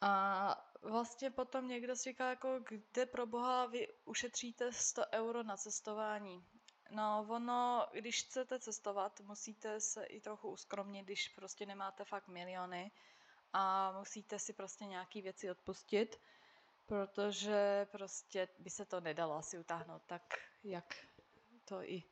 A 0.00 0.65
vlastně 0.90 1.30
potom 1.30 1.68
někdo 1.68 1.96
si 1.96 2.02
říká, 2.02 2.28
jako 2.30 2.60
kde 2.68 3.06
pro 3.06 3.26
boha 3.26 3.66
vy 3.66 3.88
ušetříte 4.04 4.72
100 4.72 5.02
euro 5.12 5.42
na 5.42 5.56
cestování. 5.56 6.46
No 6.90 7.26
ono, 7.28 7.86
když 7.92 8.22
chcete 8.22 8.58
cestovat, 8.58 9.20
musíte 9.20 9.80
se 9.80 10.04
i 10.04 10.20
trochu 10.20 10.50
uskromnit, 10.50 11.04
když 11.04 11.28
prostě 11.28 11.66
nemáte 11.66 12.04
fakt 12.04 12.28
miliony 12.28 12.92
a 13.52 13.92
musíte 13.98 14.38
si 14.38 14.52
prostě 14.52 14.84
nějaký 14.84 15.22
věci 15.22 15.50
odpustit, 15.50 16.20
protože 16.86 17.86
prostě 17.90 18.48
by 18.58 18.70
se 18.70 18.84
to 18.84 19.00
nedalo 19.00 19.34
asi 19.34 19.58
utáhnout 19.58 20.02
tak, 20.06 20.22
jak 20.64 20.94
to 21.64 21.82
i 21.82 22.02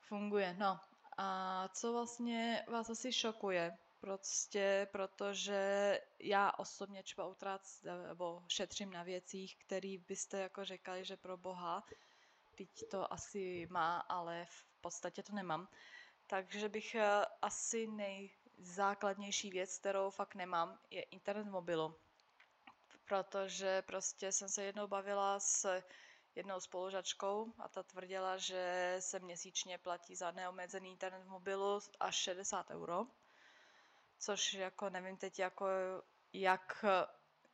funguje. 0.00 0.54
No 0.58 0.80
a 1.16 1.68
co 1.68 1.92
vlastně 1.92 2.64
vás 2.68 2.90
asi 2.90 3.12
šokuje, 3.12 3.78
Prostě 4.04 4.88
protože 4.92 6.00
já 6.18 6.52
osobně 6.58 7.02
třeba 7.02 7.26
utrác, 7.26 7.82
nebo 8.08 8.42
šetřím 8.48 8.90
na 8.92 9.02
věcích, 9.02 9.56
které 9.56 9.96
byste 10.08 10.38
jako 10.40 10.64
řekali, 10.64 11.04
že 11.04 11.16
pro 11.16 11.36
boha, 11.36 11.86
teď 12.54 12.68
to 12.90 13.12
asi 13.12 13.66
má, 13.70 13.98
ale 13.98 14.46
v 14.50 14.64
podstatě 14.80 15.22
to 15.22 15.32
nemám. 15.32 15.68
Takže 16.26 16.68
bych 16.68 16.94
eh, 16.94 17.24
asi 17.42 17.86
nejzákladnější 17.86 19.50
věc, 19.50 19.78
kterou 19.78 20.10
fakt 20.10 20.34
nemám, 20.34 20.78
je 20.90 21.02
internet 21.02 21.44
mobilu. 21.46 21.94
Protože 23.04 23.82
prostě 23.82 24.32
jsem 24.32 24.48
se 24.48 24.64
jednou 24.64 24.86
bavila 24.86 25.40
s 25.40 25.82
jednou 26.34 26.60
spolužačkou 26.60 27.52
a 27.58 27.68
ta 27.68 27.82
tvrdila, 27.82 28.36
že 28.36 28.96
se 29.00 29.18
měsíčně 29.18 29.78
platí 29.78 30.16
za 30.16 30.30
neomezený 30.30 30.90
internet 30.90 31.22
v 31.24 31.28
mobilu 31.28 31.80
až 32.00 32.14
60 32.16 32.70
euro 32.70 33.06
což 34.24 34.54
jako 34.54 34.90
nevím 34.90 35.16
teď 35.16 35.38
jako 35.38 35.66
jak 36.32 36.84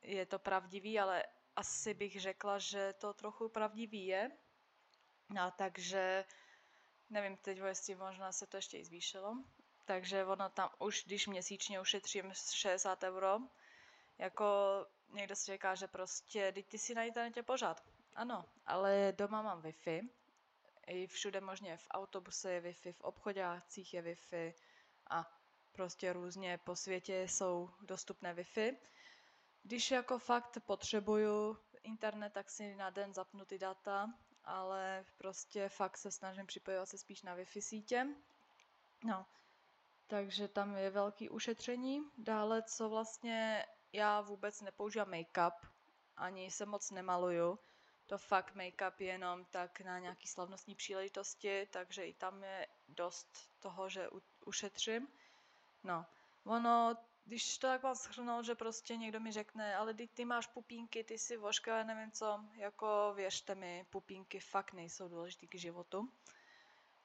je 0.01 0.25
to 0.25 0.39
pravdivý, 0.39 0.99
ale 0.99 1.23
asi 1.55 1.93
bych 1.93 2.21
řekla, 2.21 2.59
že 2.59 2.93
to 2.93 3.13
trochu 3.13 3.49
pravdivý 3.49 4.05
je. 4.05 4.31
No, 5.29 5.51
takže 5.57 6.25
nevím 7.09 7.37
teď, 7.37 7.57
jestli 7.57 7.95
možná 7.95 8.31
se 8.31 8.47
to 8.47 8.57
ještě 8.57 8.77
i 8.77 8.85
zvýšilo. 8.85 9.35
Takže 9.85 10.25
ono 10.25 10.49
tam 10.49 10.69
už, 10.79 11.03
když 11.05 11.27
měsíčně 11.27 11.81
ušetřím 11.81 12.33
60 12.33 13.03
euro, 13.03 13.39
jako 14.17 14.45
někdo 15.13 15.35
si 15.35 15.51
říká, 15.51 15.75
že 15.75 15.87
prostě, 15.87 16.51
teď 16.51 16.67
ty 16.67 16.77
si 16.77 16.95
na 16.95 17.03
internetě 17.03 17.43
pořád. 17.43 17.83
Ano, 18.15 18.45
ale 18.65 19.13
doma 19.17 19.41
mám 19.41 19.61
Wi-Fi, 19.61 20.09
i 20.87 21.07
všude 21.07 21.41
možně 21.41 21.77
v 21.77 21.87
autobuse 21.91 22.51
je 22.53 22.61
Wi-Fi, 22.61 22.93
v 22.93 23.01
obchodácích 23.01 23.93
je 23.93 24.01
Wi-Fi 24.01 24.53
a 25.09 25.40
prostě 25.71 26.13
různě 26.13 26.57
po 26.57 26.75
světě 26.75 27.21
jsou 27.21 27.69
dostupné 27.81 28.33
Wi-Fi. 28.33 28.77
Když 29.63 29.91
jako 29.91 30.19
fakt 30.19 30.57
potřebuju 30.65 31.57
internet, 31.83 32.33
tak 32.33 32.49
si 32.49 32.75
na 32.75 32.89
den 32.89 33.13
zapnu 33.13 33.45
ty 33.45 33.57
data, 33.59 34.13
ale 34.43 35.05
prostě 35.17 35.69
fakt 35.69 35.97
se 35.97 36.11
snažím 36.11 36.47
připojovat 36.47 36.89
se 36.89 36.97
spíš 36.97 37.21
na 37.21 37.35
Wi-Fi 37.35 37.61
sítě. 37.61 38.07
No, 39.03 39.25
takže 40.07 40.47
tam 40.47 40.77
je 40.77 40.89
velký 40.89 41.29
ušetření. 41.29 42.01
Dále, 42.17 42.63
co 42.63 42.89
vlastně 42.89 43.65
já 43.93 44.21
vůbec 44.21 44.61
nepoužívám 44.61 45.11
make-up, 45.11 45.53
ani 46.17 46.51
se 46.51 46.65
moc 46.65 46.91
nemaluju. 46.91 47.59
To 48.05 48.17
fakt 48.17 48.55
make-up 48.55 48.93
jenom 48.99 49.45
tak 49.45 49.81
na 49.81 49.99
nějaký 49.99 50.27
slavnostní 50.27 50.75
příležitosti, 50.75 51.67
takže 51.71 52.05
i 52.05 52.13
tam 52.13 52.43
je 52.43 52.67
dost 52.87 53.49
toho, 53.59 53.89
že 53.89 54.09
ušetřím. 54.45 55.07
No, 55.83 56.05
ono, 56.43 56.97
když 57.25 57.57
to 57.57 57.67
tak 57.67 57.83
mám 57.83 57.95
shrnout, 57.95 58.45
že 58.45 58.55
prostě 58.55 58.97
někdo 58.97 59.19
mi 59.19 59.31
řekne, 59.31 59.75
ale 59.75 59.93
ty, 59.93 60.07
ty 60.07 60.25
máš 60.25 60.47
pupínky, 60.47 61.03
ty 61.03 61.17
si 61.17 61.37
voška, 61.37 61.83
nevím 61.83 62.11
co, 62.11 62.45
jako 62.53 63.13
věřte 63.15 63.55
mi, 63.55 63.85
pupínky 63.89 64.39
fakt 64.39 64.73
nejsou 64.73 65.07
důležitý 65.07 65.47
k 65.47 65.55
životu. 65.55 66.11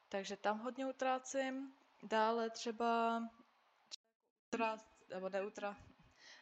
Takže 0.09 0.37
tam 0.37 0.59
hodně 0.59 0.87
utrácím. 0.87 1.75
Dále 2.02 2.50
třeba, 2.50 3.23
třeba 4.50 4.78
nebo 5.09 5.28
neutra, 5.28 5.76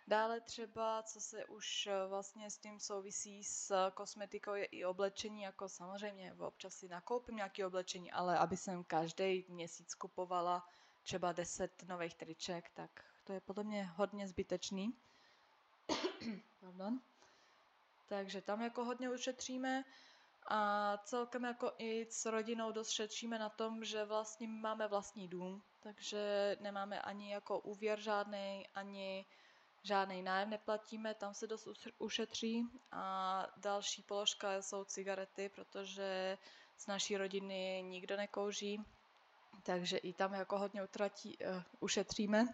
Dále 0.06 0.40
třeba, 0.40 1.02
co 1.02 1.20
se 1.20 1.44
už 1.44 1.86
eh, 1.86 2.06
vlastně 2.08 2.50
s 2.50 2.58
tím 2.58 2.80
souvisí 2.80 3.44
s 3.44 3.90
kosmetikou, 3.90 4.54
je 4.54 4.64
i 4.64 4.84
oblečení, 4.84 5.42
jako 5.42 5.68
samozřejmě 5.68 6.34
občas 6.34 6.74
si 6.74 6.88
nakoupím 6.88 7.36
nějaké 7.36 7.66
oblečení, 7.66 8.12
ale 8.12 8.38
aby 8.38 8.56
jsem 8.56 8.84
každý 8.84 9.46
měsíc 9.48 9.94
kupovala 9.94 10.68
třeba 11.04 11.32
10 11.32 11.82
nových 11.88 12.14
triček, 12.14 12.70
tak 12.74 12.90
to 13.24 13.32
je 13.32 13.40
podle 13.40 13.64
mě 13.64 13.84
hodně 13.84 14.28
zbytečný. 14.28 14.94
Pardon. 16.60 17.00
Takže 18.08 18.40
tam 18.42 18.62
jako 18.62 18.84
hodně 18.84 19.10
ušetříme 19.10 19.84
a 20.48 20.96
celkem 21.04 21.44
jako 21.44 21.72
i 21.78 22.06
s 22.10 22.26
rodinou 22.26 22.72
dost 22.72 22.90
šetříme 22.90 23.38
na 23.38 23.48
tom, 23.48 23.84
že 23.84 24.04
vlastně 24.04 24.48
máme 24.48 24.88
vlastní 24.88 25.28
dům, 25.28 25.62
takže 25.80 26.56
nemáme 26.60 27.00
ani 27.02 27.32
jako 27.32 27.58
úvěr 27.58 28.00
žádný, 28.00 28.66
ani 28.74 29.24
žádný 29.82 30.22
nájem 30.22 30.50
neplatíme, 30.50 31.14
tam 31.14 31.34
se 31.34 31.46
dost 31.46 31.68
ušetří. 31.98 32.66
A 32.92 33.46
další 33.56 34.02
položka 34.02 34.62
jsou 34.62 34.84
cigarety, 34.84 35.48
protože 35.48 36.38
z 36.76 36.86
naší 36.86 37.16
rodiny 37.16 37.82
nikdo 37.86 38.16
nekouří, 38.16 38.80
takže 39.64 39.96
i 39.98 40.12
tam 40.12 40.34
jako 40.34 40.58
hodně 40.58 40.82
utratí, 40.84 41.38
uh, 41.38 41.62
ušetříme. 41.80 42.46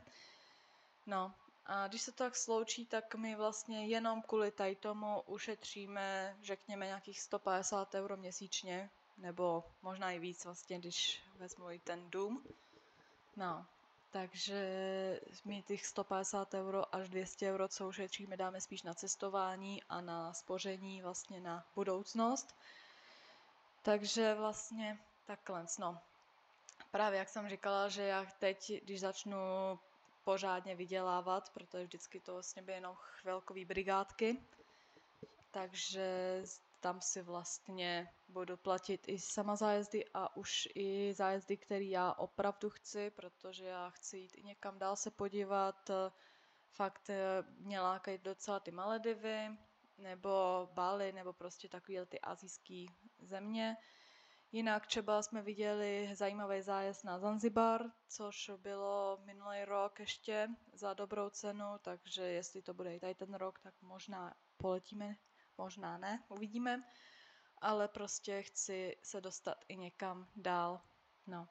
No 1.06 1.34
a 1.66 1.88
když 1.88 2.02
se 2.02 2.12
to 2.12 2.24
tak 2.24 2.36
sloučí, 2.36 2.86
tak 2.86 3.14
my 3.14 3.36
vlastně 3.36 3.86
jenom 3.86 4.22
kvůli 4.22 4.50
tady 4.50 4.76
tomu 4.76 5.20
ušetříme, 5.26 6.36
řekněme, 6.42 6.86
nějakých 6.86 7.20
150 7.20 7.94
euro 7.94 8.16
měsíčně, 8.16 8.90
nebo 9.18 9.64
možná 9.82 10.10
i 10.12 10.18
víc 10.18 10.44
vlastně, 10.44 10.78
když 10.78 11.22
vezmu 11.36 11.70
i 11.70 11.78
ten 11.78 12.10
dům. 12.10 12.44
No, 13.36 13.66
takže 14.10 14.60
my 15.44 15.62
těch 15.62 15.86
150 15.86 16.54
euro 16.54 16.94
až 16.94 17.08
200 17.08 17.52
euro, 17.52 17.68
co 17.68 17.88
ušetříme, 17.88 18.36
dáme 18.36 18.60
spíš 18.60 18.82
na 18.82 18.94
cestování 18.94 19.82
a 19.88 20.00
na 20.00 20.32
spoření 20.32 21.02
vlastně 21.02 21.40
na 21.40 21.66
budoucnost. 21.74 22.56
Takže 23.82 24.34
vlastně 24.34 24.98
takhle, 25.26 25.66
no. 25.78 25.98
Právě 26.90 27.18
jak 27.18 27.28
jsem 27.28 27.48
říkala, 27.48 27.88
že 27.88 28.02
já 28.02 28.24
teď, 28.38 28.72
když 28.82 29.00
začnu 29.00 29.38
pořádně 30.24 30.76
vydělávat, 30.76 31.50
protože 31.50 31.84
vždycky 31.84 32.20
to 32.20 32.32
vlastně 32.32 32.62
byly 32.62 32.76
jenom 32.76 32.94
chvilkové 32.96 33.64
brigádky, 33.64 34.46
takže 35.50 36.42
tam 36.80 37.00
si 37.00 37.22
vlastně 37.22 38.08
budu 38.28 38.56
platit 38.56 39.08
i 39.08 39.18
sama 39.18 39.56
zájezdy 39.56 40.04
a 40.14 40.36
už 40.36 40.68
i 40.74 41.12
zájezdy, 41.14 41.56
které 41.56 41.84
já 41.84 42.12
opravdu 42.12 42.70
chci, 42.70 43.10
protože 43.10 43.64
já 43.64 43.90
chci 43.90 44.18
jít 44.18 44.32
i 44.38 44.42
někam 44.42 44.78
dál 44.78 44.96
se 44.96 45.10
podívat. 45.10 45.90
Fakt 46.70 47.10
eh, 47.10 47.42
mě 47.58 47.80
lákají 47.80 48.18
docela 48.18 48.60
ty 48.60 48.70
Maledivy, 48.70 49.50
nebo 49.98 50.68
Bali, 50.72 51.12
nebo 51.12 51.32
prostě 51.32 51.68
takové 51.68 52.06
ty 52.06 52.20
azijské 52.20 52.84
země. 53.18 53.76
Jinak 54.52 54.86
třeba 54.86 55.22
jsme 55.22 55.42
viděli 55.42 56.10
zajímavý 56.14 56.62
zájezd 56.62 57.04
na 57.04 57.18
Zanzibar, 57.18 57.82
což 58.08 58.50
bylo 58.56 59.18
minulý 59.24 59.64
rok 59.64 60.00
ještě 60.00 60.48
za 60.72 60.94
dobrou 60.94 61.30
cenu, 61.30 61.64
takže 61.82 62.22
jestli 62.22 62.62
to 62.62 62.74
bude 62.74 62.96
i 62.96 63.00
tady 63.00 63.14
ten 63.14 63.34
rok, 63.34 63.60
tak 63.60 63.74
možná 63.82 64.34
poletíme 64.56 65.16
možná 65.60 65.98
ne, 65.98 66.24
uvidíme, 66.28 66.82
ale 67.58 67.88
prostě 67.88 68.42
chci 68.42 68.96
se 69.02 69.20
dostat 69.20 69.64
i 69.68 69.76
někam 69.76 70.28
dál. 70.36 70.80
No. 71.26 71.48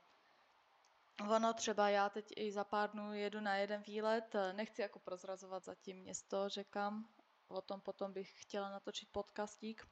Ono 1.29 1.53
třeba 1.53 1.89
já 1.89 2.09
teď 2.09 2.33
i 2.35 2.51
za 2.51 2.63
pár 2.63 2.91
dnů 2.91 3.13
jedu 3.13 3.39
na 3.39 3.55
jeden 3.55 3.81
výlet, 3.81 4.35
nechci 4.53 4.81
jako 4.81 4.99
prozrazovat 4.99 5.63
zatím 5.63 5.97
město, 5.97 6.49
že 6.49 6.63
kam, 6.63 7.09
o 7.47 7.61
tom 7.61 7.81
potom 7.81 8.13
bych 8.13 8.41
chtěla 8.41 8.69
natočit 8.69 9.09
podcastík. 9.11 9.87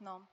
No, 0.00 0.28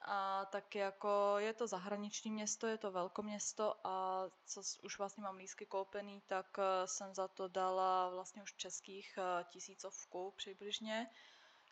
a 0.00 0.44
tak 0.44 0.74
jako 0.74 1.34
je 1.38 1.52
to 1.52 1.66
zahraniční 1.66 2.30
město, 2.30 2.66
je 2.66 2.78
to 2.78 2.90
velkoměsto 2.92 3.74
a 3.86 4.24
co 4.46 4.62
už 4.82 4.98
vlastně 4.98 5.22
mám 5.22 5.36
lísky 5.36 5.66
koupený, 5.66 6.22
tak 6.26 6.58
eh, 6.58 6.86
jsem 6.86 7.14
za 7.14 7.28
to 7.28 7.48
dala 7.48 8.10
vlastně 8.10 8.42
už 8.42 8.54
českých 8.54 9.18
eh, 9.18 9.44
tisícovku 9.44 10.34
přibližně 10.36 11.06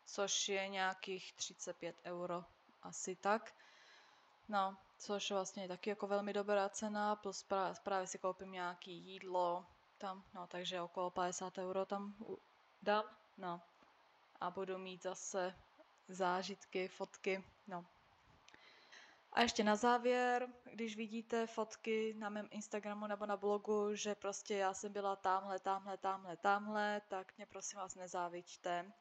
což 0.06 0.48
je 0.48 0.68
nějakých 0.68 1.32
35 1.32 1.96
euro, 2.04 2.44
asi 2.82 3.16
tak. 3.16 3.54
No, 4.48 4.76
což 4.98 5.30
vlastně 5.30 5.62
je 5.62 5.68
taky 5.68 5.90
jako 5.90 6.06
velmi 6.06 6.32
dobrá 6.32 6.68
cena, 6.68 7.16
plus 7.16 7.46
právě, 7.82 8.06
si 8.06 8.18
koupím 8.18 8.52
nějaký 8.52 8.92
jídlo 8.92 9.66
tam, 9.98 10.24
no, 10.34 10.46
takže 10.46 10.80
okolo 10.80 11.10
50 11.10 11.58
euro 11.58 11.86
tam 11.86 12.14
dám, 12.82 13.04
no. 13.38 13.60
A 14.40 14.50
budu 14.50 14.78
mít 14.78 15.02
zase 15.02 15.54
zážitky, 16.08 16.88
fotky, 16.88 17.44
no. 17.66 17.86
A 19.37 19.42
ještě 19.42 19.64
na 19.64 19.77
závěr, 19.77 20.49
když 20.72 20.96
vidíte 20.96 21.46
fotky 21.46 22.14
na 22.18 22.29
mém 22.29 22.49
Instagramu 22.51 23.07
nebo 23.07 23.27
na 23.27 23.37
blogu, 23.37 23.94
že 23.94 24.14
prostě 24.14 24.57
já 24.57 24.75
jsem 24.75 24.92
byla 24.92 25.16
tamhle, 25.16 25.59
tamhle, 25.61 25.99
tamhle, 25.99 26.37
tamhle, 26.37 27.03
tak 27.09 27.37
mě 27.37 27.46
prosím 27.46 27.79
vás 27.79 27.94
nezáviďte 27.94 28.92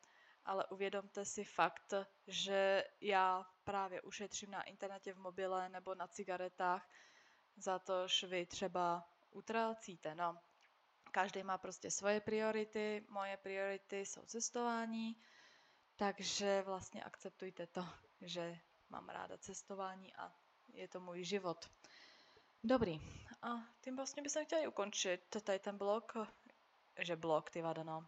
ale 0.46 0.66
uvědomte 0.66 1.26
si 1.26 1.44
fakt, 1.44 1.94
že 2.28 2.84
já 3.02 3.46
právě 3.64 4.02
ušetřím 4.02 4.52
na 4.52 4.64
internetě 4.64 5.14
v 5.14 5.18
mobile 5.18 5.70
nebo 5.70 5.96
na 5.96 6.08
cigaretách 6.08 6.90
za 7.58 7.80
to, 7.80 8.08
že 8.08 8.28
vy 8.28 8.46
třeba 8.46 9.10
utrácíte. 9.32 10.16
No, 10.16 10.38
každý 11.12 11.44
má 11.44 11.58
prostě 11.58 11.92
svoje 11.92 12.22
priority, 12.22 13.06
moje 13.10 13.38
priority 13.38 14.06
jsou 14.06 14.26
cestování, 14.26 15.22
takže 15.96 16.62
vlastně 16.62 17.04
akceptujte 17.04 17.68
to, 17.68 17.86
že 18.22 18.58
mám 18.90 19.10
ráda 19.10 19.38
cestování 19.38 20.16
a 20.16 20.32
je 20.74 20.88
to 20.88 21.00
můj 21.00 21.24
život. 21.24 21.70
Dobrý, 22.64 23.02
a 23.42 23.50
tím 23.82 23.96
vlastně 23.96 24.24
bych 24.24 24.32
chtěla 24.44 24.68
ukončit 24.68 25.22
tady 25.44 25.60
ten 25.60 25.78
blog, 25.78 26.14
že 27.00 27.16
blog, 27.16 27.50
ty 27.50 27.62
vada, 27.62 27.84
no, 27.84 28.08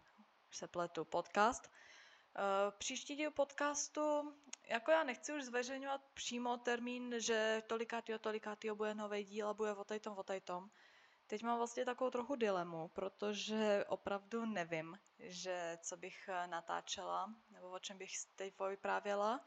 se 0.52 0.68
pletu, 0.68 1.06
podcast. 1.06 1.72
Eh, 2.38 2.72
příští 2.78 3.16
díl 3.16 3.32
podcastu, 3.32 4.34
jako 4.70 4.92
já 4.92 5.04
nechci 5.04 5.34
už 5.34 5.44
zveřejňovat 5.44 6.02
přímo 6.14 6.58
termín, 6.58 7.16
že 7.18 7.64
tolikátýho, 7.68 8.20
tolikátýho 8.20 8.76
bude 8.76 8.94
nový 8.94 9.24
díl 9.24 9.50
a 9.50 9.54
bude 9.54 9.74
o 9.74 9.84
tajtom, 9.84 10.18
o 10.18 10.24
tajtom. 10.24 10.70
Teď 11.28 11.44
mám 11.44 11.58
vlastně 11.58 11.86
takovou 11.86 12.10
trochu 12.10 12.36
dilemu, 12.36 12.88
protože 12.88 13.86
opravdu 13.88 14.46
nevím, 14.46 15.00
že 15.20 15.78
co 15.82 15.98
bych 15.98 16.30
natáčela, 16.46 17.36
nebo 17.50 17.70
o 17.70 17.80
čem 17.80 17.98
bych 17.98 18.12
teď 18.36 18.54
vyprávěla. 18.70 19.46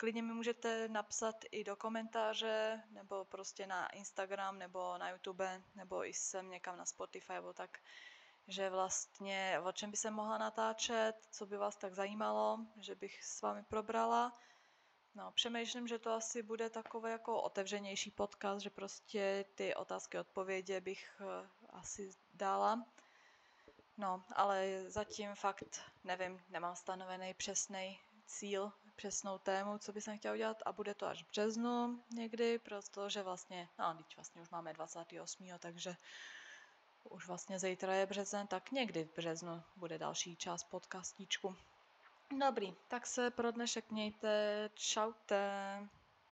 Klidně 0.00 0.22
mi 0.22 0.32
můžete 0.32 0.88
napsat 0.88 1.36
i 1.50 1.64
do 1.64 1.76
komentáře, 1.76 2.82
nebo 2.90 3.24
prostě 3.24 3.66
na 3.66 3.88
Instagram, 3.88 4.58
nebo 4.58 4.98
na 4.98 5.10
YouTube, 5.10 5.62
nebo 5.74 6.06
i 6.06 6.14
sem 6.14 6.50
někam 6.50 6.76
na 6.76 6.86
Spotify, 6.86 7.32
nebo 7.32 7.52
tak 7.52 7.78
že 8.48 8.70
vlastně 8.70 9.60
o 9.64 9.72
čem 9.72 9.90
by 9.90 9.96
se 9.96 10.10
mohla 10.10 10.38
natáčet, 10.38 11.12
co 11.30 11.46
by 11.46 11.56
vás 11.56 11.76
tak 11.76 11.94
zajímalo, 11.94 12.58
že 12.76 12.94
bych 12.94 13.24
s 13.24 13.42
vámi 13.42 13.62
probrala. 13.62 14.38
No, 15.14 15.32
přemýšlím, 15.32 15.88
že 15.88 15.98
to 15.98 16.12
asi 16.12 16.42
bude 16.42 16.70
takové 16.70 17.10
jako 17.10 17.42
otevřenější 17.42 18.10
podcast, 18.10 18.62
že 18.62 18.70
prostě 18.70 19.44
ty 19.54 19.74
otázky, 19.74 20.18
odpovědi 20.18 20.80
bych 20.80 21.20
uh, 21.20 21.26
asi 21.70 22.10
dala. 22.34 22.86
No, 23.96 24.24
ale 24.34 24.84
zatím 24.86 25.34
fakt 25.34 25.80
nevím, 26.04 26.42
nemám 26.48 26.76
stanovený 26.76 27.34
přesný 27.34 28.00
cíl, 28.26 28.72
přesnou 29.00 29.38
tému, 29.38 29.78
co 29.78 29.92
bych 29.92 30.04
chtěla 30.16 30.34
udělat 30.34 30.62
a 30.66 30.72
bude 30.72 30.94
to 30.94 31.06
až 31.06 31.24
v 31.24 31.30
březnu 31.30 32.02
někdy, 32.10 32.58
protože 32.58 33.22
vlastně, 33.22 33.68
no, 33.78 33.94
teď 33.94 34.16
vlastně 34.16 34.42
už 34.42 34.50
máme 34.50 34.72
28. 34.72 35.46
takže 35.58 35.96
už 37.10 37.26
vlastně 37.26 37.58
zítra 37.58 37.94
je 37.94 38.06
březen, 38.06 38.46
tak 38.46 38.70
někdy 38.70 39.04
v 39.04 39.16
březnu 39.16 39.62
bude 39.76 39.98
další 39.98 40.36
část 40.36 40.64
podcastíčku. 40.64 41.56
Dobrý, 42.40 42.74
tak 42.88 43.06
se 43.06 43.30
pro 43.30 43.50
dnešek 43.50 43.90
mějte. 43.90 44.70
Čaute. 44.74 45.88